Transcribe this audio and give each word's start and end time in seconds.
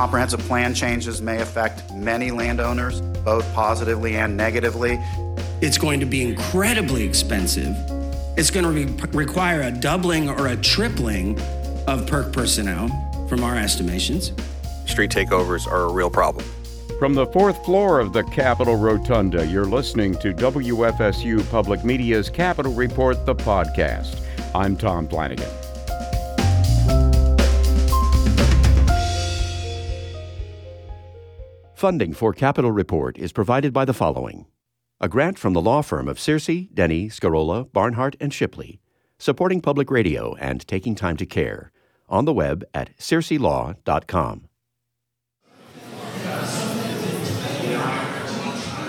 Comprehensive 0.00 0.40
plan 0.40 0.72
changes 0.72 1.20
may 1.20 1.42
affect 1.42 1.92
many 1.92 2.30
landowners, 2.30 3.02
both 3.22 3.44
positively 3.52 4.16
and 4.16 4.34
negatively. 4.34 4.98
It's 5.60 5.76
going 5.76 6.00
to 6.00 6.06
be 6.06 6.22
incredibly 6.22 7.04
expensive. 7.04 7.76
It's 8.34 8.50
going 8.50 8.64
to 8.64 8.70
re- 8.70 9.08
require 9.12 9.60
a 9.60 9.70
doubling 9.70 10.30
or 10.30 10.46
a 10.46 10.56
tripling 10.56 11.38
of 11.86 12.06
PERC 12.06 12.32
personnel, 12.32 12.88
from 13.28 13.44
our 13.44 13.58
estimations. 13.58 14.32
Street 14.86 15.10
takeovers 15.10 15.66
are 15.66 15.82
a 15.82 15.92
real 15.92 16.08
problem. 16.08 16.46
From 16.98 17.12
the 17.12 17.26
fourth 17.26 17.62
floor 17.66 18.00
of 18.00 18.14
the 18.14 18.24
Capitol 18.24 18.76
Rotunda, 18.76 19.46
you're 19.46 19.66
listening 19.66 20.14
to 20.14 20.32
WFSU 20.32 21.46
Public 21.50 21.84
Media's 21.84 22.30
Capitol 22.30 22.72
Report, 22.72 23.26
the 23.26 23.34
podcast. 23.34 24.18
I'm 24.54 24.78
Tom 24.78 25.06
Flanagan. 25.08 25.50
Funding 31.80 32.12
for 32.12 32.34
Capital 32.34 32.70
Report 32.70 33.16
is 33.16 33.32
provided 33.32 33.72
by 33.72 33.86
the 33.86 33.94
following 33.94 34.44
a 35.00 35.08
grant 35.08 35.38
from 35.38 35.54
the 35.54 35.62
law 35.62 35.80
firm 35.80 36.08
of 36.08 36.18
Searcy, 36.18 36.68
Denny, 36.74 37.08
Scarola, 37.08 37.72
Barnhart, 37.72 38.16
and 38.20 38.34
Shipley, 38.34 38.82
supporting 39.18 39.62
public 39.62 39.90
radio 39.90 40.34
and 40.34 40.68
taking 40.68 40.94
time 40.94 41.16
to 41.16 41.24
care. 41.24 41.72
On 42.06 42.26
the 42.26 42.34
web 42.34 42.64
at 42.74 42.94
searcylaw.com. 42.98 44.48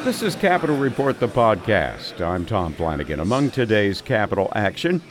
This 0.04 0.21
is 0.21 0.35
Capital 0.35 0.76
Report, 0.76 1.18
the 1.21 1.30
podcast. 1.30 2.20
I'm 2.20 2.46
Tom 2.46 2.73
Flanagan. 2.73 3.21
Among 3.21 3.52
today's 3.52 4.02
capital 4.02 4.52
action, 4.54 5.02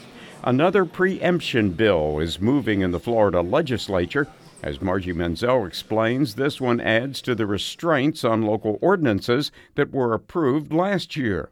another 0.45 0.85
preemption 0.85 1.71
bill 1.71 2.19
is 2.19 2.43
moving 2.43 2.83
in 2.83 2.91
the 2.91 3.01
Florida 3.01 3.41
legislature. 3.41 4.29
As 4.63 4.83
Margie 4.83 5.15
Menzel 5.15 5.65
explains, 5.65 6.35
this 6.35 6.61
one 6.61 6.81
adds 6.81 7.23
to 7.23 7.35
the 7.35 7.47
restraints 7.47 8.25
on 8.25 8.43
local 8.43 8.79
ordinances 8.83 9.51
that 9.75 9.91
were 9.91 10.13
approved 10.13 10.71
last 10.71 11.17
year. 11.17 11.49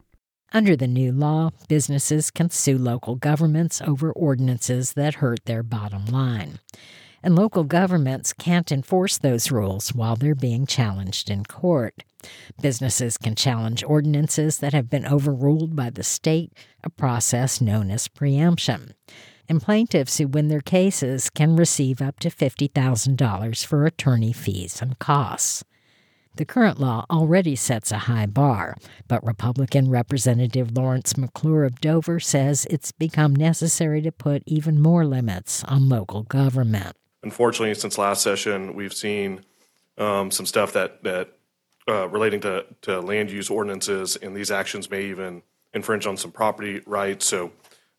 Under 0.53 0.75
the 0.75 0.87
new 0.87 1.11
law, 1.11 1.49
businesses 1.67 2.29
can 2.29 2.51
sue 2.51 2.77
local 2.77 3.15
governments 3.15 3.81
over 3.81 4.11
ordinances 4.11 4.93
that 4.93 5.15
hurt 5.15 5.45
their 5.45 5.63
bottom 5.63 6.05
line. 6.05 6.59
And 7.23 7.35
local 7.35 7.63
governments 7.63 8.31
can't 8.31 8.71
enforce 8.71 9.17
those 9.17 9.51
rules 9.51 9.89
while 9.93 10.15
they're 10.15 10.35
being 10.35 10.67
challenged 10.67 11.31
in 11.31 11.45
court. 11.45 12.03
Businesses 12.61 13.17
can 13.17 13.35
challenge 13.35 13.83
ordinances 13.83 14.59
that 14.59 14.73
have 14.73 14.89
been 14.89 15.05
overruled 15.05 15.75
by 15.75 15.89
the 15.89 16.03
state, 16.03 16.53
a 16.83 16.89
process 16.89 17.59
known 17.59 17.89
as 17.89 18.07
preemption 18.07 18.93
and 19.49 19.61
plaintiffs 19.61 20.17
who 20.19 20.27
win 20.27 20.47
their 20.47 20.61
cases 20.61 21.29
can 21.29 21.55
receive 21.55 22.01
up 22.01 22.19
to 22.19 22.29
$50,000 22.29 23.65
for 23.65 23.85
attorney 23.85 24.31
fees 24.31 24.81
and 24.81 24.97
costs. 24.99 25.63
The 26.35 26.45
current 26.45 26.79
law 26.79 27.05
already 27.09 27.55
sets 27.55 27.91
a 27.91 27.97
high 27.97 28.27
bar, 28.27 28.77
but 29.07 29.25
Republican 29.25 29.89
Representative 29.89 30.77
Lawrence 30.77 31.17
McClure 31.17 31.65
of 31.65 31.81
Dover 31.81 32.19
says 32.19 32.65
it's 32.69 32.93
become 32.93 33.35
necessary 33.35 34.01
to 34.03 34.11
put 34.11 34.43
even 34.45 34.79
more 34.79 35.05
limits 35.05 35.63
on 35.65 35.89
local 35.89 36.23
government. 36.23 36.95
Unfortunately, 37.23 37.75
since 37.75 37.97
last 37.97 38.21
session, 38.21 38.73
we've 38.75 38.93
seen 38.93 39.43
um, 39.97 40.31
some 40.31 40.45
stuff 40.45 40.71
that 40.73 41.03
that 41.03 41.33
uh, 41.89 42.07
relating 42.07 42.39
to, 42.39 42.65
to 42.83 43.01
land 43.01 43.31
use 43.31 43.49
ordinances, 43.49 44.15
and 44.15 44.35
these 44.35 44.51
actions 44.51 44.89
may 44.89 45.05
even 45.05 45.41
infringe 45.73 46.05
on 46.05 46.15
some 46.15 46.31
property 46.31 46.81
rights. 46.85 47.25
So 47.25 47.51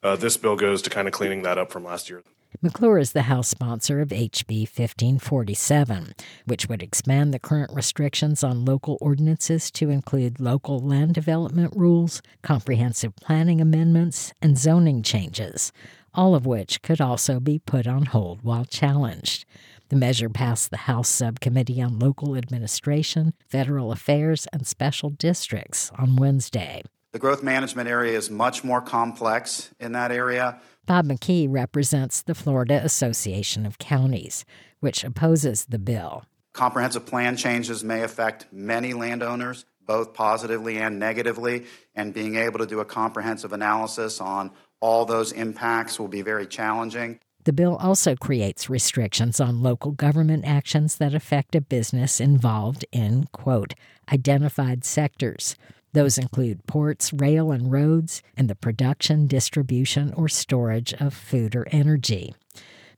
uh, 0.02 0.16
this 0.16 0.36
bill 0.36 0.56
goes 0.56 0.82
to 0.82 0.90
kind 0.90 1.06
of 1.06 1.12
cleaning 1.12 1.42
that 1.42 1.58
up 1.58 1.70
from 1.70 1.84
last 1.84 2.10
year. 2.10 2.22
McClure 2.62 2.98
is 2.98 3.12
the 3.12 3.22
House 3.22 3.48
sponsor 3.48 4.00
of 4.00 4.08
HB 4.08 4.62
1547, 4.62 6.14
which 6.46 6.68
would 6.68 6.82
expand 6.82 7.32
the 7.32 7.38
current 7.38 7.72
restrictions 7.72 8.42
on 8.42 8.64
local 8.64 8.98
ordinances 9.00 9.70
to 9.70 9.88
include 9.88 10.40
local 10.40 10.80
land 10.80 11.14
development 11.14 11.72
rules, 11.76 12.20
comprehensive 12.42 13.14
planning 13.16 13.60
amendments, 13.60 14.32
and 14.42 14.58
zoning 14.58 15.02
changes, 15.02 15.72
all 16.12 16.34
of 16.34 16.44
which 16.44 16.82
could 16.82 17.00
also 17.00 17.38
be 17.38 17.60
put 17.60 17.86
on 17.86 18.06
hold 18.06 18.42
while 18.42 18.64
challenged. 18.64 19.44
The 19.88 19.96
measure 19.96 20.28
passed 20.28 20.70
the 20.70 20.76
House 20.76 21.08
Subcommittee 21.08 21.80
on 21.80 21.98
Local 21.98 22.36
Administration, 22.36 23.32
Federal 23.48 23.90
Affairs, 23.90 24.46
and 24.52 24.66
Special 24.66 25.10
Districts 25.10 25.90
on 25.96 26.16
Wednesday. 26.16 26.82
The 27.12 27.18
growth 27.18 27.42
management 27.42 27.88
area 27.88 28.16
is 28.16 28.30
much 28.30 28.62
more 28.62 28.80
complex 28.80 29.70
in 29.80 29.92
that 29.92 30.12
area. 30.12 30.60
Bob 30.86 31.06
McKee 31.06 31.48
represents 31.50 32.22
the 32.22 32.36
Florida 32.36 32.80
Association 32.84 33.66
of 33.66 33.78
Counties, 33.78 34.44
which 34.78 35.02
opposes 35.02 35.64
the 35.64 35.80
bill. 35.80 36.24
Comprehensive 36.52 37.06
plan 37.06 37.36
changes 37.36 37.82
may 37.82 38.02
affect 38.02 38.46
many 38.52 38.94
landowners, 38.94 39.64
both 39.84 40.14
positively 40.14 40.78
and 40.78 41.00
negatively, 41.00 41.66
and 41.96 42.14
being 42.14 42.36
able 42.36 42.60
to 42.60 42.66
do 42.66 42.78
a 42.78 42.84
comprehensive 42.84 43.52
analysis 43.52 44.20
on 44.20 44.52
all 44.78 45.04
those 45.04 45.32
impacts 45.32 45.98
will 45.98 46.08
be 46.08 46.22
very 46.22 46.46
challenging. 46.46 47.18
The 47.42 47.52
bill 47.52 47.76
also 47.76 48.14
creates 48.14 48.70
restrictions 48.70 49.40
on 49.40 49.62
local 49.62 49.90
government 49.90 50.44
actions 50.44 50.96
that 50.96 51.14
affect 51.14 51.56
a 51.56 51.60
business 51.60 52.20
involved 52.20 52.84
in, 52.92 53.26
quote, 53.32 53.74
identified 54.12 54.84
sectors 54.84 55.56
those 55.92 56.18
include 56.18 56.66
ports, 56.66 57.12
rail, 57.12 57.50
and 57.50 57.72
roads, 57.72 58.22
and 58.36 58.48
the 58.48 58.54
production, 58.54 59.26
distribution, 59.26 60.12
or 60.14 60.28
storage 60.28 60.92
of 60.94 61.14
food 61.14 61.56
or 61.56 61.66
energy. 61.70 62.34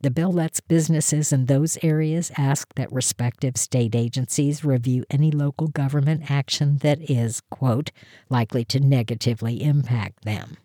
The 0.02 0.10
bill 0.10 0.32
lets 0.32 0.60
businesses 0.60 1.32
in 1.32 1.46
those 1.46 1.78
areas 1.80 2.32
ask 2.36 2.74
that 2.74 2.92
respective 2.92 3.56
state 3.56 3.94
agencies 3.94 4.64
review 4.64 5.04
any 5.10 5.30
local 5.30 5.68
government 5.68 6.28
action 6.28 6.78
that 6.78 7.08
is, 7.08 7.40
quote, 7.50 7.92
likely 8.28 8.64
to 8.64 8.80
negatively 8.80 9.62
impact 9.62 10.24
them. 10.24 10.56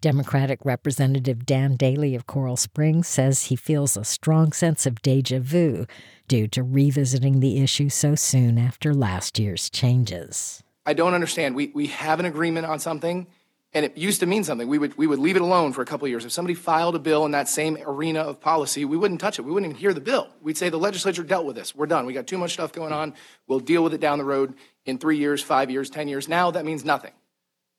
Democratic 0.00 0.64
Representative 0.64 1.44
Dan 1.44 1.76
Daley 1.76 2.14
of 2.14 2.26
Coral 2.26 2.56
Springs 2.56 3.08
says 3.08 3.44
he 3.44 3.56
feels 3.56 3.96
a 3.96 4.04
strong 4.04 4.52
sense 4.52 4.86
of 4.86 5.02
deja 5.02 5.40
vu 5.40 5.86
due 6.26 6.46
to 6.48 6.62
revisiting 6.62 7.40
the 7.40 7.60
issue 7.60 7.88
so 7.90 8.14
soon 8.14 8.58
after 8.58 8.94
last 8.94 9.38
year's 9.38 9.68
changes. 9.68 10.62
I 10.88 10.94
don't 10.94 11.12
understand. 11.12 11.54
We, 11.54 11.70
we 11.74 11.88
have 11.88 12.18
an 12.18 12.24
agreement 12.24 12.64
on 12.64 12.78
something, 12.78 13.26
and 13.74 13.84
it 13.84 13.98
used 13.98 14.20
to 14.20 14.26
mean 14.26 14.42
something. 14.42 14.66
We 14.66 14.78
would, 14.78 14.96
we 14.96 15.06
would 15.06 15.18
leave 15.18 15.36
it 15.36 15.42
alone 15.42 15.74
for 15.74 15.82
a 15.82 15.84
couple 15.84 16.06
of 16.06 16.10
years. 16.10 16.24
If 16.24 16.32
somebody 16.32 16.54
filed 16.54 16.96
a 16.96 16.98
bill 16.98 17.26
in 17.26 17.32
that 17.32 17.46
same 17.46 17.76
arena 17.84 18.20
of 18.20 18.40
policy, 18.40 18.86
we 18.86 18.96
wouldn't 18.96 19.20
touch 19.20 19.38
it. 19.38 19.42
We 19.42 19.52
wouldn't 19.52 19.68
even 19.68 19.78
hear 19.78 19.92
the 19.92 20.00
bill. 20.00 20.30
We'd 20.40 20.56
say 20.56 20.70
the 20.70 20.78
legislature 20.78 21.22
dealt 21.22 21.44
with 21.44 21.56
this. 21.56 21.74
We're 21.74 21.84
done. 21.84 22.06
We 22.06 22.14
got 22.14 22.26
too 22.26 22.38
much 22.38 22.54
stuff 22.54 22.72
going 22.72 22.94
on. 22.94 23.12
We'll 23.46 23.60
deal 23.60 23.84
with 23.84 23.92
it 23.92 24.00
down 24.00 24.16
the 24.16 24.24
road 24.24 24.54
in 24.86 24.96
three 24.96 25.18
years, 25.18 25.42
five 25.42 25.70
years, 25.70 25.90
10 25.90 26.08
years. 26.08 26.26
Now 26.26 26.52
that 26.52 26.64
means 26.64 26.86
nothing. 26.86 27.12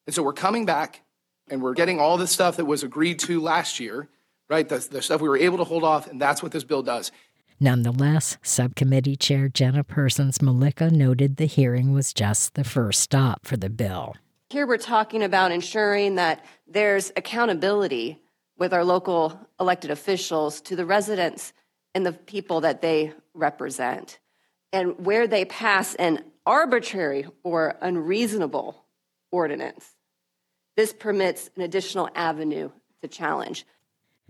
And 0.06 0.14
so 0.14 0.22
we're 0.22 0.31
coming 0.31 0.68
back 0.68 1.02
and 1.50 1.64
we're 1.64 1.74
getting 1.74 2.00
all 2.00 2.18
the 2.18 2.28
stuff 2.28 2.58
that 2.58 2.66
was 2.66 2.84
agreed 2.84 3.18
to 3.22 3.42
last 3.42 3.80
year, 3.80 4.08
right? 4.50 4.69
The, 4.69 4.88
the 4.92 5.02
stuff 5.02 5.19
we 5.19 5.30
were 5.30 5.38
able 5.38 5.58
to 5.58 5.64
hold 5.64 5.84
off, 5.84 6.06
and 6.06 6.22
that's 6.22 6.44
what 6.44 6.52
this 6.52 6.64
bill 6.64 6.84
does. 6.84 7.12
Nonetheless, 7.62 8.38
Subcommittee 8.42 9.18
Chair 9.18 9.50
Jenna 9.50 9.84
Persons 9.84 10.42
Mulicka 10.42 10.90
noted 10.90 11.36
the 11.36 11.46
hearing 11.46 11.92
was 11.92 12.14
just 12.14 12.53
the 12.53 12.64
first 12.64 13.02
stop 13.02 13.46
for 13.46 13.58
the 13.58 13.70
bill. 13.70 14.16
Here 14.50 14.66
we're 14.66 14.78
talking 14.78 15.24
about 15.24 15.52
ensuring 15.52 16.16
that 16.16 16.46
there's 16.68 17.12
accountability 17.18 18.18
with 18.58 18.74
our 18.74 18.86
local 18.86 19.38
elected 19.59 19.92
officials 19.92 20.62
to 20.62 20.75
the 20.78 20.86
residents 20.86 21.52
and 21.94 22.06
the 22.06 22.14
people 22.14 22.62
that 22.62 22.81
they 22.81 23.14
represent. 23.34 24.19
And 24.72 25.06
where 25.06 25.28
they 25.28 25.44
pass 25.44 25.96
an 25.96 26.24
arbitrary 26.46 27.28
or 27.44 27.78
unreasonable 27.81 28.86
ordinance, 29.31 29.96
this 30.78 30.94
permits 30.94 31.50
an 31.58 31.64
additional 31.64 32.09
avenue 32.16 32.72
to 33.02 33.08
challenge. 33.09 33.66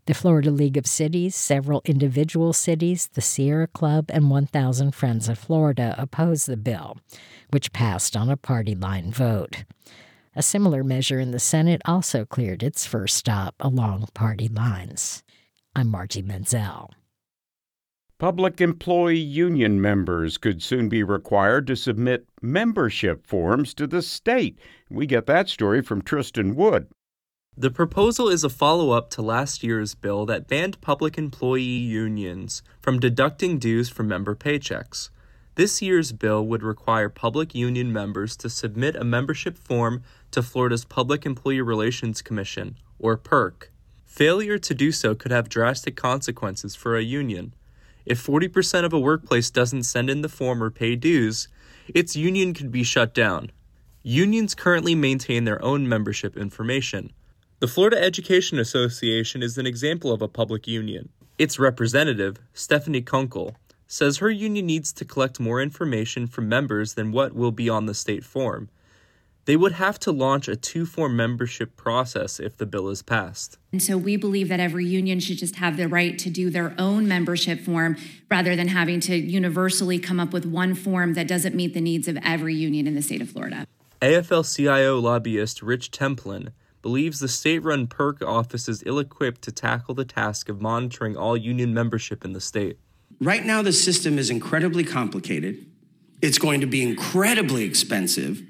The 0.06 0.14
Florida 0.14 0.50
League 0.50 0.78
of 0.78 0.88
Cities, 0.88 1.36
several 1.36 1.82
individual 1.86 2.54
cities, 2.54 3.10
the 3.14 3.22
Sierra 3.22 3.68
Club, 3.68 4.06
and 4.10 4.30
1,000 4.30 4.96
Friends 4.96 5.30
of 5.30 5.38
Florida 5.38 5.96
oppose 5.98 6.46
the 6.46 6.57
bill, 6.57 6.98
which 7.51 7.74
passed 7.74 8.16
on 8.16 8.30
a 8.30 8.38
party 8.38 8.75
line 8.75 9.12
vote. 9.12 9.66
A 10.36 10.42
similar 10.42 10.84
measure 10.84 11.19
in 11.19 11.31
the 11.31 11.40
Senate 11.40 11.81
also 11.86 12.25
cleared 12.25 12.63
its 12.63 12.86
first 12.86 13.18
stop 13.18 13.56
along 13.60 14.07
party 14.13 14.48
lines. 14.48 15.24
I'm 15.75 15.90
Margie 15.90 16.22
Menzel. 16.22 16.92
Public 18.19 18.60
employee 18.60 19.18
union 19.18 19.80
members 19.80 20.38
could 20.38 20.62
soon 20.62 20.90
be 20.90 21.04
required 21.04 21.66
to 21.68 21.75
submit 21.75 22.28
membership 22.42 23.25
forms 23.25 23.74
to 23.75 23.88
the 23.88 24.02
state. 24.02 24.60
We 24.90 25.06
get 25.06 25.25
that 25.28 25.48
story 25.50 25.81
from 25.81 26.02
Tristan 26.02 26.56
Wood. 26.56 26.88
The 27.59 27.69
proposal 27.69 28.29
is 28.29 28.45
a 28.45 28.50
follow 28.50 28.91
up 28.91 29.09
to 29.09 29.21
last 29.21 29.63
year's 29.63 29.94
bill 29.94 30.25
that 30.27 30.47
banned 30.47 30.79
public 30.79 31.17
employee 31.17 31.61
unions 31.61 32.63
from 32.81 33.01
deducting 33.01 33.59
dues 33.59 33.89
from 33.89 34.07
member 34.07 34.33
paychecks. 34.33 35.09
This 35.56 35.81
year's 35.81 36.13
bill 36.13 36.47
would 36.47 36.63
require 36.63 37.09
public 37.09 37.53
union 37.53 37.91
members 37.91 38.38
to 38.38 38.50
submit 38.50 38.95
a 38.95 39.03
membership 39.03 39.57
form 39.57 40.03
to 40.31 40.41
Florida's 40.41 40.85
Public 40.85 41.25
Employee 41.25 41.59
Relations 41.59 42.21
Commission, 42.21 42.77
or 42.97 43.17
PERC. 43.17 43.67
Failure 44.06 44.57
to 44.57 44.73
do 44.73 44.94
so 44.94 45.13
could 45.13 45.31
have 45.31 45.50
drastic 45.50 45.97
consequences 45.97 46.77
for 46.77 46.95
a 46.95 47.03
union. 47.03 47.53
If 48.06 48.25
40% 48.25 48.85
of 48.85 48.94
a 48.94 49.00
workplace 49.01 49.51
doesn't 49.51 49.83
send 49.83 50.09
in 50.09 50.21
the 50.21 50.29
form 50.29 50.63
or 50.63 50.69
pay 50.71 50.95
dues, 50.95 51.50
its 51.89 52.15
union 52.15 52.53
could 52.53 52.71
be 52.71 52.83
shut 52.83 53.13
down. 53.13 53.51
Unions 54.01 54.56
currently 54.56 54.95
maintain 54.95 55.44
their 55.44 55.61
own 55.61 55.89
membership 55.89 56.38
information. 56.38 57.11
The 57.59 57.67
Florida 57.67 58.01
Education 58.01 58.57
Association 58.57 59.44
is 59.44 59.57
an 59.57 59.65
example 59.65 60.11
of 60.11 60.21
a 60.21 60.27
public 60.27 60.67
union. 60.67 61.09
Its 61.38 61.59
representative, 61.59 62.38
Stephanie 62.53 63.01
Kunkel, 63.01 63.56
says 63.88 64.17
her 64.17 64.29
union 64.29 64.65
needs 64.65 64.94
to 64.94 65.06
collect 65.06 65.39
more 65.39 65.61
information 65.61 66.27
from 66.27 66.47
members 66.47 66.94
than 66.94 67.11
what 67.11 67.33
will 67.33 67.51
be 67.51 67.69
on 67.69 67.85
the 67.85 67.94
state 67.94 68.23
form 68.23 68.69
they 69.50 69.57
would 69.57 69.71
have 69.71 69.97
to 69.97 70.11
launch 70.11 70.47
a 70.47 70.56
two 70.56 70.85
form 70.85 71.15
membership 71.15 71.75
process 71.75 72.39
if 72.39 72.56
the 72.57 72.67
bill 72.67 72.88
is 72.88 73.01
passed. 73.01 73.57
And 73.71 73.81
so 73.81 73.97
we 73.97 74.15
believe 74.15 74.47
that 74.50 74.59
every 74.59 74.85
union 74.85 75.19
should 75.19 75.39
just 75.39 75.56
have 75.56 75.75
the 75.75 75.88
right 75.88 76.19
to 76.19 76.29
do 76.29 76.51
their 76.51 76.75
own 76.77 77.07
membership 77.07 77.61
form 77.61 77.97
rather 78.29 78.56
than 78.56 78.67
having 78.67 79.00
to 79.00 79.15
universally 79.15 79.97
come 79.97 80.19
up 80.19 80.33
with 80.33 80.45
one 80.45 80.75
form 80.75 81.15
that 81.15 81.27
doesn't 81.27 81.56
meet 81.56 81.73
the 81.73 81.81
needs 81.81 82.07
of 82.07 82.15
every 82.21 82.53
union 82.53 82.85
in 82.85 82.94
the 82.94 83.01
state 83.01 83.23
of 83.23 83.31
Florida. 83.31 83.65
AFL 84.03 84.56
CIO 84.56 85.00
lobbyist 85.00 85.63
Rich 85.63 85.89
Templin 85.89 86.50
believes 86.81 87.20
the 87.20 87.28
state 87.28 87.64
run 87.64 87.88
PERC 87.88 88.22
office 88.22 88.68
is 88.68 88.84
ill 88.86 89.00
equipped 89.00 89.42
to 89.44 89.52
tackle 89.52 89.96
the 89.96 90.06
task 90.06 90.50
of 90.50 90.62
monitoring 90.62 91.16
all 91.16 91.36
union 91.36 91.74
membership 91.74 92.24
in 92.24 92.34
the 92.34 92.42
state. 92.42 92.78
Right 93.20 93.46
now, 93.46 93.62
the 93.62 93.74
system 93.74 94.18
is 94.18 94.30
incredibly 94.30 94.84
complicated. 94.84 95.66
It's 96.22 96.38
going 96.38 96.62
to 96.62 96.68
be 96.68 96.81
incredibly 96.81 97.64
expensive 97.64 98.44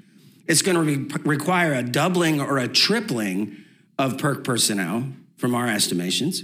it's 0.50 0.62
going 0.62 0.74
to 0.74 0.82
re- 0.82 1.20
require 1.24 1.74
a 1.74 1.82
doubling 1.84 2.40
or 2.40 2.58
a 2.58 2.66
tripling 2.66 3.56
of 3.96 4.16
PERC 4.16 4.42
personnel 4.42 5.04
from 5.36 5.54
our 5.54 5.68
estimations. 5.68 6.42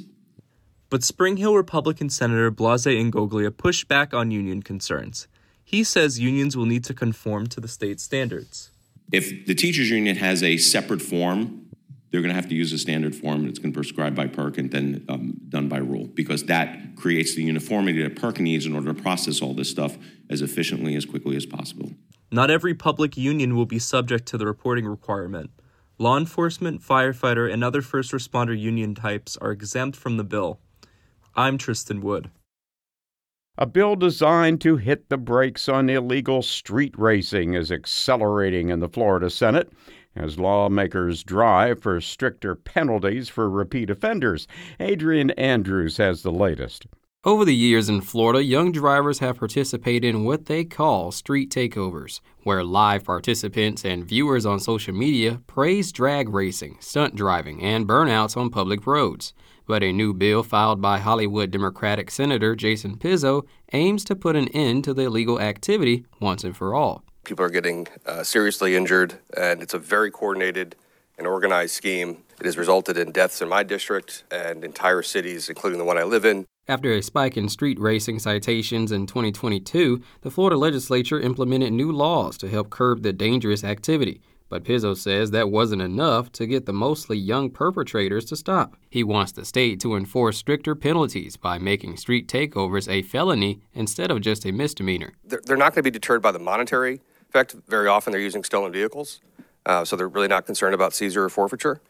But 0.91 1.03
Spring 1.03 1.39
Hill 1.39 1.57
Republican 1.57 2.09
Senator 2.09 2.53
Blase 2.53 2.87
Ingoglia 2.87 3.55
pushed 3.55 3.89
back 3.89 4.15
on 4.15 4.31
union 4.31 4.63
concerns. 4.63 5.27
He 5.65 5.83
says 5.83 6.21
unions 6.21 6.57
will 6.57 6.67
need 6.67 6.85
to 6.85 6.95
conform 6.95 7.49
to 7.49 7.61
the 7.61 7.67
state 7.67 7.99
standards. 7.99 8.71
If 9.11 9.45
the 9.45 9.57
teachers 9.57 9.91
union 9.91 10.15
has 10.19 10.41
a 10.41 10.57
separate 10.57 11.03
form, 11.03 11.66
they're 12.11 12.21
going 12.21 12.31
to 12.31 12.41
have 12.41 12.49
to 12.49 12.55
use 12.55 12.73
a 12.73 12.79
standard 12.79 13.15
form 13.15 13.47
that's 13.47 13.59
going 13.59 13.73
to 13.73 13.77
be 13.79 13.83
prescribed 13.83 14.17
by 14.17 14.27
PERC 14.27 14.59
and 14.59 14.71
then 14.71 15.05
um, 15.09 15.41
done 15.49 15.69
by 15.69 15.79
rule 15.79 16.07
because 16.07 16.45
that 16.45 16.97
creates 16.97 17.35
the 17.35 17.43
uniformity 17.43 18.03
that 18.03 18.15
PERC 18.15 18.41
needs 18.41 18.67
in 18.67 18.75
order 18.75 18.93
to 18.93 19.03
process 19.03 19.41
all 19.41 19.55
this 19.55 19.71
stuff 19.71 19.97
as 20.31 20.43
efficiently 20.43 20.95
as 20.95 21.05
quickly 21.05 21.37
as 21.37 21.47
possible. 21.47 21.93
Not 22.31 22.51
every 22.51 22.75
public 22.75 23.17
union 23.17 23.55
will 23.55 23.67
be 23.67 23.79
subject 23.79 24.27
to 24.27 24.39
the 24.39 24.47
reporting 24.47 24.87
requirement. 24.87 25.51
Law 25.99 26.19
enforcement, 26.19 26.83
firefighter, 26.83 27.51
and 27.51 27.65
other 27.65 27.83
first 27.83 28.13
responder 28.13 28.59
union 28.59 28.95
types 28.95 29.37
are 29.39 29.51
exempt 29.51 29.97
from 29.97 30.17
the 30.17 30.25
bill. 30.25 30.61
I'm 31.35 31.57
Tristan 31.57 32.01
Wood. 32.01 32.31
A 33.59 33.65
bill 33.65 33.97
designed 33.97 34.61
to 34.63 34.77
hit 34.77 35.09
the 35.09 35.17
brakes 35.17 35.67
on 35.69 35.89
illegal 35.89 36.43
street 36.43 36.95
racing 36.99 37.55
is 37.55 37.73
accelerating 37.73 38.69
in 38.69 38.81
the 38.81 38.89
Florida 38.89 39.31
Senate 39.31 39.73
as 40.17 40.39
lawmakers 40.39 41.23
drive 41.23 41.81
for 41.81 42.01
stricter 42.01 42.55
penalties 42.55 43.29
for 43.29 43.49
repeat 43.49 43.91
offenders. 43.91 44.49
Adrian 44.81 45.31
Andrews 45.33 45.99
has 45.99 46.23
the 46.23 46.33
latest. 46.33 46.87
Over 47.27 47.45
the 47.45 47.57
years 47.57 47.89
in 47.89 48.03
Florida, 48.03 48.45
young 48.45 48.71
drivers 48.71 49.19
have 49.19 49.39
participated 49.39 50.15
in 50.15 50.23
what 50.23 50.47
they 50.47 50.65
call 50.65 51.11
street 51.11 51.51
takeovers, 51.51 52.21
where 52.45 52.63
live 52.63 53.03
participants 53.03 53.85
and 53.85 54.05
viewers 54.05 54.47
on 54.47 54.61
social 54.61 54.95
media 54.95 55.41
praise 55.49 55.91
drag 55.91 56.29
racing, 56.29 56.77
stunt 56.79 57.17
driving, 57.17 57.65
and 57.65 57.89
burnouts 57.89 58.37
on 58.37 58.49
public 58.49 58.87
roads. 58.87 59.35
But 59.67 59.83
a 59.83 59.93
new 59.93 60.15
bill 60.15 60.45
filed 60.45 60.81
by 60.81 61.01
Hollywood 61.01 61.51
Democratic 61.51 62.13
Senator 62.13 62.55
Jason 62.55 62.97
Pizzo 62.97 63.43
aims 63.73 64.05
to 64.05 64.15
put 64.15 64.37
an 64.37 64.47
end 64.49 64.85
to 64.85 64.95
the 64.95 65.07
illegal 65.07 65.41
activity 65.41 66.07
once 66.21 66.45
and 66.45 66.57
for 66.57 66.77
all. 66.77 67.03
People 67.27 67.45
are 67.45 67.51
getting 67.51 67.89
uh, 68.07 68.23
seriously 68.23 68.77
injured, 68.77 69.15
and 69.37 69.61
it's 69.61 69.75
a 69.75 69.81
very 69.81 70.13
coordinated 70.13 70.77
and 71.19 71.27
organized 71.27 71.75
scheme. 71.75 72.19
It 72.39 72.47
has 72.47 72.57
resulted 72.57 72.97
in 72.97 73.11
deaths 73.11 73.43
in 73.43 73.49
my 73.49 73.65
district 73.65 74.23
and 74.31 74.65
entire 74.65 75.03
cities, 75.03 75.49
including 75.49 75.81
the 75.81 75.85
one 75.85 75.99
I 75.99 76.05
live 76.05 76.25
in. 76.25 76.47
After 76.69 76.93
a 76.93 77.03
spike 77.03 77.37
in 77.37 77.49
street 77.49 77.81
racing 77.81 78.21
citations 78.21 78.93
in 78.93 79.07
2022, 79.07 80.01
the 80.21 80.31
Florida 80.31 80.57
legislature 80.57 81.19
implemented 81.19 81.73
new 81.73 81.91
laws 81.91 82.37
to 82.39 82.49
help 82.49 82.71
curb 82.71 83.03
the 83.03 83.13
dangerous 83.13 83.65
activity. 83.65 84.21
But 84.49 84.63
Pizzo 84.63 84.97
says 84.97 85.33
that 85.33 85.51
wasn't 85.51 85.83
enough 85.83 86.31
to 86.33 86.47
get 86.47 86.67
the 86.67 86.73
mostly 86.73 87.19
young 87.19 87.51
perpetrators 87.51 88.25
to 88.27 88.37
stop. 88.37 88.77
He 88.89 89.03
wants 89.03 89.33
the 89.33 89.45
state 89.45 89.81
to 89.81 89.97
enforce 89.97 90.39
stricter 90.39 90.77
penalties 90.77 91.37
by 91.37 91.59
making 91.59 91.97
street 91.97 92.29
takeovers 92.29 92.89
a 92.89 93.03
felony 93.03 93.63
instead 93.75 94.13
of 94.13 94.21
just 94.21 94.47
a 94.47 94.53
misdemeanor. 94.53 95.15
They're 95.25 95.57
not 95.57 95.75
going 95.75 95.83
to 95.83 95.83
be 95.83 95.91
deterred 95.91 96.23
by 96.23 96.31
the 96.31 96.39
monetary 96.39 97.01
effect. 97.37 97.55
Very 97.69 97.89
often 97.89 98.13
they're 98.13 98.21
using 98.21 98.45
stolen 98.45 98.73
vehicles, 98.73 99.21
uh, 99.67 99.85
so 99.85 99.97
they're 99.97 100.09
really 100.09 100.29
not 100.29 100.47
concerned 100.47 100.75
about 100.75 100.95
seizure 100.95 101.25
or 101.25 101.29
forfeiture 101.29 101.81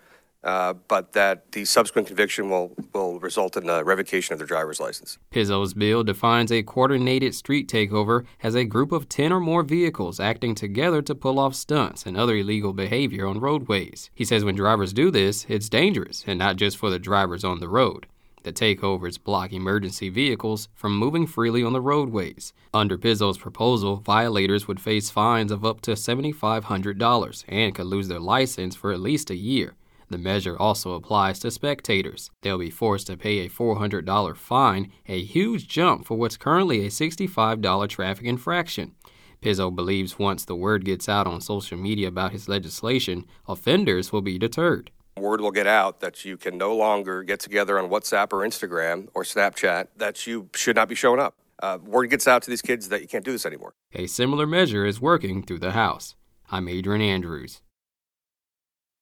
uh, 0.46 0.74
but 0.86 1.12
that 1.12 1.50
the 1.52 1.64
subsequent 1.64 2.06
conviction 2.06 2.48
will, 2.48 2.72
will 2.94 3.18
result 3.18 3.56
in 3.56 3.68
a 3.68 3.82
revocation 3.82 4.32
of 4.32 4.38
their 4.38 4.46
driver's 4.46 4.78
license. 4.78 5.18
Pizzo's 5.32 5.74
bill 5.74 6.04
defines 6.04 6.52
a 6.52 6.62
coordinated 6.62 7.34
street 7.34 7.68
takeover 7.68 8.24
as 8.44 8.54
a 8.54 8.64
group 8.64 8.92
of 8.92 9.08
10 9.08 9.32
or 9.32 9.40
more 9.40 9.64
vehicles 9.64 10.20
acting 10.20 10.54
together 10.54 11.02
to 11.02 11.16
pull 11.16 11.40
off 11.40 11.54
stunts 11.54 12.06
and 12.06 12.16
other 12.16 12.36
illegal 12.36 12.72
behavior 12.72 13.26
on 13.26 13.40
roadways. 13.40 14.08
He 14.14 14.24
says 14.24 14.44
when 14.44 14.54
drivers 14.54 14.92
do 14.92 15.10
this, 15.10 15.44
it's 15.48 15.68
dangerous, 15.68 16.22
and 16.28 16.38
not 16.38 16.54
just 16.54 16.76
for 16.76 16.90
the 16.90 17.00
drivers 17.00 17.42
on 17.42 17.58
the 17.58 17.68
road. 17.68 18.06
The 18.46 18.52
takeovers 18.52 19.20
block 19.20 19.52
emergency 19.52 20.08
vehicles 20.08 20.68
from 20.72 20.96
moving 20.96 21.26
freely 21.26 21.64
on 21.64 21.72
the 21.72 21.80
roadways. 21.80 22.52
Under 22.72 22.96
Pizzo's 22.96 23.38
proposal, 23.38 23.96
violators 23.96 24.68
would 24.68 24.78
face 24.78 25.10
fines 25.10 25.50
of 25.50 25.64
up 25.64 25.80
to 25.80 25.94
$7,500 25.94 27.44
and 27.48 27.74
could 27.74 27.86
lose 27.86 28.06
their 28.06 28.20
license 28.20 28.76
for 28.76 28.92
at 28.92 29.00
least 29.00 29.30
a 29.30 29.34
year. 29.34 29.74
The 30.10 30.18
measure 30.18 30.56
also 30.56 30.92
applies 30.92 31.40
to 31.40 31.50
spectators. 31.50 32.30
They'll 32.42 32.56
be 32.56 32.70
forced 32.70 33.08
to 33.08 33.16
pay 33.16 33.40
a 33.40 33.48
$400 33.48 34.36
fine, 34.36 34.92
a 35.08 35.20
huge 35.24 35.66
jump 35.66 36.06
for 36.06 36.16
what's 36.16 36.36
currently 36.36 36.86
a 36.86 36.88
$65 36.88 37.88
traffic 37.88 38.26
infraction. 38.26 38.94
Pizzo 39.42 39.74
believes 39.74 40.20
once 40.20 40.44
the 40.44 40.54
word 40.54 40.84
gets 40.84 41.08
out 41.08 41.26
on 41.26 41.40
social 41.40 41.78
media 41.78 42.06
about 42.06 42.30
his 42.30 42.48
legislation, 42.48 43.24
offenders 43.48 44.12
will 44.12 44.22
be 44.22 44.38
deterred. 44.38 44.92
Word 45.18 45.40
will 45.40 45.50
get 45.50 45.66
out 45.66 46.00
that 46.00 46.26
you 46.26 46.36
can 46.36 46.58
no 46.58 46.76
longer 46.76 47.22
get 47.22 47.40
together 47.40 47.78
on 47.78 47.88
WhatsApp 47.88 48.34
or 48.34 48.46
Instagram 48.46 49.08
or 49.14 49.22
Snapchat, 49.22 49.86
that 49.96 50.26
you 50.26 50.50
should 50.54 50.76
not 50.76 50.88
be 50.90 50.94
showing 50.94 51.20
up. 51.20 51.34
Uh, 51.62 51.78
word 51.82 52.10
gets 52.10 52.28
out 52.28 52.42
to 52.42 52.50
these 52.50 52.60
kids 52.60 52.90
that 52.90 53.00
you 53.00 53.08
can't 53.08 53.24
do 53.24 53.32
this 53.32 53.46
anymore. 53.46 53.72
A 53.94 54.06
similar 54.06 54.46
measure 54.46 54.84
is 54.84 55.00
working 55.00 55.42
through 55.42 55.60
the 55.60 55.70
House. 55.70 56.16
I'm 56.50 56.68
Adrian 56.68 57.00
Andrews. 57.00 57.62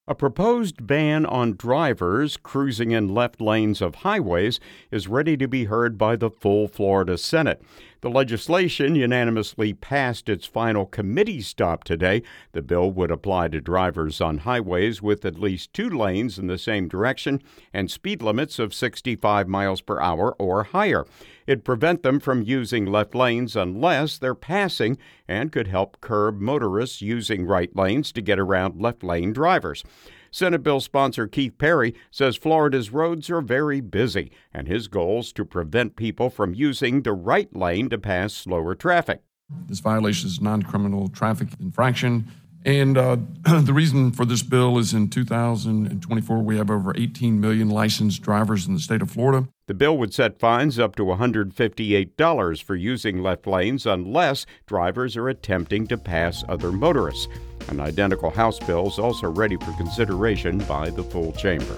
A 0.07 0.15
proposed 0.15 0.87
ban 0.87 1.25
on 1.27 1.57
drivers 1.57 2.37
cruising 2.37 2.91
in 2.91 3.09
left 3.09 3.41
lanes 3.41 3.81
of 3.81 3.97
highways 3.97 4.61
is 4.91 5.09
ready 5.09 5.37
to 5.39 5.49
be 5.49 5.65
heard 5.65 5.97
by 5.99 6.15
the 6.15 6.31
full 6.31 6.69
Florida 6.69 7.19
Senate. 7.19 7.63
The 8.05 8.11
legislation 8.11 8.97
unanimously 8.97 9.73
passed 9.73 10.29
its 10.29 10.45
final 10.45 10.85
committee 10.85 11.41
stop 11.41 11.85
today. 11.85 12.23
The 12.53 12.61
bill 12.61 12.91
would 12.91 13.11
apply 13.11 13.49
to 13.49 13.63
drivers 13.63 14.21
on 14.21 14.37
highways 14.37 15.01
with 15.01 15.25
at 15.25 15.41
least 15.41 15.73
two 15.73 15.89
lanes 15.89 16.39
in 16.39 16.47
the 16.47 16.59
same 16.59 16.87
direction 16.87 17.43
and 17.73 17.91
speed 17.91 18.21
limits 18.21 18.59
of 18.59 18.75
65 18.75 19.49
miles 19.49 19.81
per 19.81 19.99
hour 20.03 20.33
or 20.39 20.65
higher. 20.65 21.07
It'd 21.47 21.65
prevent 21.65 22.03
them 22.03 22.21
from 22.21 22.43
using 22.43 22.85
left 22.85 23.15
lanes 23.15 23.57
unless 23.57 24.19
they're 24.19 24.35
passing 24.35 24.99
and 25.27 25.51
could 25.51 25.69
help 25.69 26.03
curb 26.03 26.43
motorists 26.43 27.01
using 27.01 27.47
right 27.47 27.75
lanes 27.75 28.13
to 28.13 28.21
get 28.21 28.39
around 28.39 28.83
left 28.83 29.03
lane 29.03 29.33
drivers. 29.33 29.83
Senate 30.35 30.65
bill 30.65 30.81
sponsor 30.81 31.29
Keith 31.29 31.57
Perry 31.59 31.95
says 32.11 32.35
Florida's 32.35 32.91
roads 32.91 33.31
are 33.31 33.41
very 33.41 33.81
busy, 33.81 34.33
and 34.53 34.67
his 34.67 34.89
goal 34.89 35.21
is 35.21 35.33
to 35.33 35.45
prevent 35.45 35.95
people 35.95 36.29
from 36.29 36.55
using 36.55 37.03
the 37.03 37.13
right 37.13 37.55
lane 37.55 37.89
to 37.91 37.99
pass 37.99 38.35
slower 38.35 38.75
traffic. 38.75 39.23
This 39.69 39.79
violation 39.79 40.27
is 40.27 40.39
a 40.39 40.43
non 40.43 40.65
criminal 40.65 41.07
traffic 41.07 41.51
infraction. 41.61 42.29
And 42.65 42.99
uh, 42.99 43.19
the 43.45 43.73
reason 43.73 44.11
for 44.11 44.25
this 44.25 44.43
bill 44.43 44.77
is 44.79 44.93
in 44.93 45.09
2024, 45.09 46.39
we 46.39 46.57
have 46.57 46.69
over 46.69 46.93
18 46.97 47.41
million 47.41 47.71
licensed 47.71 48.23
drivers 48.23 48.67
in 48.67 48.75
the 48.75 48.81
state 48.81 49.03
of 49.03 49.13
Florida. 49.13 49.47
The 49.69 49.75
bill 49.75 49.97
would 49.99 50.13
set 50.13 50.41
fines 50.41 50.81
up 50.81 50.97
to 50.97 51.05
$158 51.05 52.63
for 52.63 52.75
using 52.75 53.23
left 53.23 53.47
lanes 53.47 53.87
unless 53.87 54.47
drivers 54.67 55.17
are 55.17 55.29
attempting 55.29 55.87
to 55.87 55.97
pass 55.97 56.43
other 56.49 56.73
motorists. 56.73 57.29
An 57.69 57.81
identical 57.81 58.31
House 58.31 58.59
bill 58.59 58.87
is 58.89 58.99
also 58.99 59.31
ready 59.31 59.57
for 59.57 59.73
consideration 59.73 60.59
by 60.59 60.91
the 60.91 61.03
full 61.03 61.33
chamber. 61.33 61.77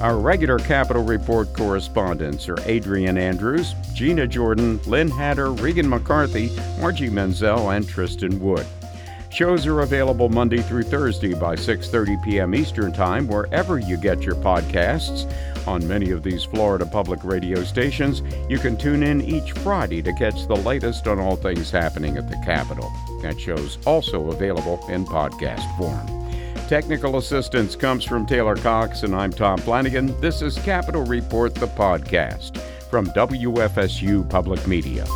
Our 0.00 0.18
regular 0.18 0.58
Capitol 0.58 1.04
Report 1.04 1.52
correspondents 1.54 2.48
are 2.48 2.58
Adrian 2.66 3.16
Andrews, 3.16 3.74
Gina 3.94 4.26
Jordan, 4.26 4.80
Lynn 4.84 5.08
Hatter, 5.08 5.52
Regan 5.52 5.88
McCarthy, 5.88 6.50
Margie 6.80 7.08
Menzel, 7.08 7.70
and 7.70 7.88
Tristan 7.88 8.40
Wood. 8.40 8.66
Shows 9.30 9.64
are 9.66 9.80
available 9.80 10.28
Monday 10.28 10.60
through 10.60 10.82
Thursday 10.82 11.34
by 11.34 11.54
6:30 11.54 12.22
p.m. 12.22 12.54
Eastern 12.54 12.92
Time 12.92 13.28
wherever 13.28 13.78
you 13.78 13.96
get 13.96 14.22
your 14.22 14.34
podcasts 14.34 15.32
On 15.66 15.86
many 15.86 16.10
of 16.10 16.24
these 16.24 16.42
Florida 16.42 16.84
public 16.84 17.22
radio 17.22 17.62
stations, 17.62 18.22
you 18.48 18.58
can 18.58 18.76
tune 18.76 19.04
in 19.04 19.20
each 19.20 19.52
Friday 19.52 20.02
to 20.02 20.12
catch 20.14 20.46
the 20.48 20.56
latest 20.56 21.06
on 21.06 21.20
all 21.20 21.36
things 21.36 21.70
happening 21.70 22.16
at 22.16 22.28
the 22.28 22.36
Capitol. 22.44 22.90
That 23.22 23.40
show's 23.40 23.78
also 23.86 24.30
available 24.30 24.84
in 24.88 25.04
podcast 25.04 25.64
form. 25.78 26.22
Technical 26.68 27.18
assistance 27.18 27.76
comes 27.76 28.04
from 28.04 28.26
Taylor 28.26 28.56
Cox, 28.56 29.02
and 29.02 29.14
I'm 29.14 29.32
Tom 29.32 29.58
Flanagan. 29.58 30.18
This 30.20 30.42
is 30.42 30.58
Capital 30.58 31.04
Report, 31.04 31.54
the 31.54 31.66
podcast 31.66 32.58
from 32.88 33.06
WFSU 33.08 34.28
Public 34.28 34.66
Media. 34.66 35.06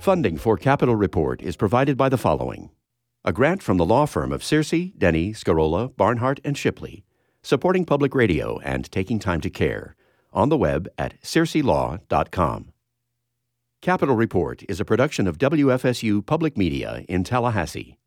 Funding 0.00 0.36
for 0.36 0.56
Capital 0.56 0.94
Report 0.96 1.40
is 1.40 1.56
provided 1.56 1.96
by 1.96 2.08
the 2.08 2.18
following 2.18 2.70
a 3.24 3.32
grant 3.32 3.62
from 3.62 3.78
the 3.78 3.86
law 3.86 4.04
firm 4.04 4.32
of 4.32 4.42
Searcy, 4.42 4.96
Denny, 4.98 5.32
Scarola, 5.32 5.96
Barnhart, 5.96 6.40
and 6.44 6.58
Shipley, 6.58 7.04
supporting 7.42 7.86
public 7.86 8.14
radio 8.14 8.58
and 8.58 8.90
taking 8.92 9.18
time 9.18 9.40
to 9.40 9.48
care. 9.48 9.96
On 10.34 10.50
the 10.50 10.58
web 10.58 10.88
at 10.98 11.18
searcylaw.com. 11.22 12.73
Capitol 13.84 14.16
Report 14.16 14.62
is 14.66 14.80
a 14.80 14.84
production 14.86 15.26
of 15.26 15.36
WFSU 15.36 16.24
Public 16.24 16.56
Media 16.56 17.04
in 17.06 17.22
Tallahassee. 17.22 17.98